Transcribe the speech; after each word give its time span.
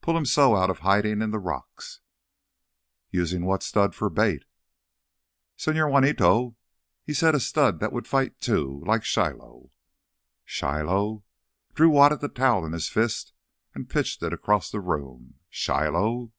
Pull 0.00 0.16
him 0.16 0.24
so 0.24 0.56
out 0.56 0.70
of 0.70 0.78
hiding 0.78 1.20
in 1.20 1.30
the 1.30 1.38
rocks—" 1.38 2.00
"Using 3.10 3.44
what 3.44 3.62
stud 3.62 3.94
for 3.94 4.08
bait?" 4.08 4.46
"Señor 5.58 5.90
Juanito—he 5.92 7.12
said 7.12 7.34
a 7.34 7.38
stud 7.38 7.78
that 7.80 7.92
would 7.92 8.06
fight 8.06 8.40
too, 8.40 8.82
like 8.86 9.04
Shiloh." 9.04 9.70
"Shiloh!" 10.46 11.22
Drew 11.74 11.90
wadded 11.90 12.20
the 12.22 12.30
towel 12.30 12.64
in 12.64 12.72
his 12.72 12.88
fist 12.88 13.34
and 13.74 13.90
pitched 13.90 14.22
it 14.22 14.32
across 14.32 14.70
the 14.70 14.80
room. 14.80 15.34
"Shiloh!" 15.50 16.32